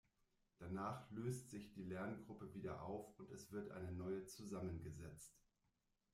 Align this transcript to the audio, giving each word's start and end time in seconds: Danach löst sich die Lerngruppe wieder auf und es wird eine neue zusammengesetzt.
Danach 0.57 1.11
löst 1.11 1.51
sich 1.51 1.73
die 1.73 1.83
Lerngruppe 1.83 2.55
wieder 2.55 2.81
auf 2.81 3.13
und 3.19 3.29
es 3.29 3.51
wird 3.51 3.69
eine 3.69 3.91
neue 3.91 4.25
zusammengesetzt. 4.25 5.39